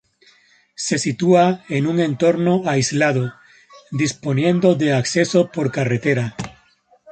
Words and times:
Se 0.85 0.97
sitúa 0.97 1.63
en 1.69 1.85
un 1.85 1.99
entorno 1.99 2.63
aislado, 2.65 3.33
disponiendo 3.91 4.73
de 4.73 4.93
acceso 4.95 5.51
por 5.51 5.71
carretera. 5.71 6.35